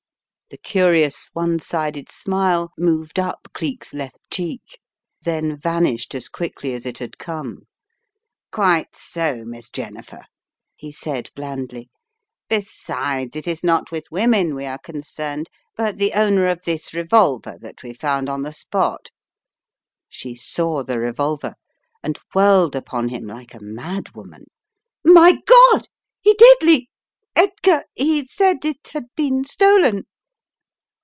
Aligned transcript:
The 0.51 0.57
curious 0.57 1.29
one 1.31 1.59
sided 1.59 2.11
smile 2.11 2.71
moved 2.77 3.17
up 3.17 3.47
Cleek's 3.53 3.93
left 3.93 4.17
cheek, 4.29 4.81
then 5.21 5.55
vanished 5.55 6.13
as 6.13 6.27
quickly 6.27 6.73
as 6.73 6.85
it 6.85 6.97
had 6.99 7.17
come. 7.17 7.67
"Quite 8.51 8.93
so, 8.97 9.45
Miss 9.45 9.69
Jennifer," 9.69 10.25
he 10.75 10.91
said, 10.91 11.29
blandly. 11.37 11.89
"Be 12.49 12.59
sides, 12.59 13.37
it 13.37 13.47
is 13.47 13.63
not 13.63 13.91
with 13.93 14.11
women 14.11 14.53
we 14.53 14.65
are 14.65 14.77
concerned 14.77 15.49
but 15.77 15.97
the 15.99 16.11
owner 16.15 16.47
of 16.47 16.65
this 16.65 16.93
revolver 16.93 17.57
that 17.61 17.81
we 17.81 17.93
found 17.93 18.27
on 18.27 18.41
the 18.41 18.51
spot" 18.51 19.09
She 20.09 20.35
saw 20.35 20.83
the 20.83 20.99
revolver 20.99 21.53
and 22.03 22.19
whirled 22.33 22.75
upon 22.75 23.07
him 23.07 23.25
like 23.25 23.53
a 23.53 23.61
mad 23.63 24.13
woman. 24.15 24.47
"My 25.05 25.31
God! 25.45 25.87
He 26.19 26.33
did 26.33 26.57
lea— 26.61 26.89
Edgar— 27.37 27.83
he 27.95 28.25
said 28.25 28.65
it 28.65 28.89
had 28.91 29.05
been 29.15 29.45
stolen!" 29.45 30.07